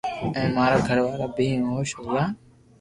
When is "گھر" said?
0.87-0.97